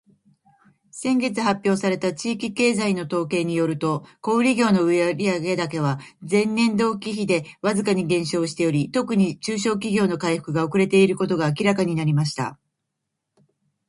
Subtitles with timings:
[0.89, 12.57] 「先月発表された地域経済の統計によると、小売業の売上高は前年同期比でわずかに減少しており、特に中小企業の回復が遅れていることが明らかになりました。」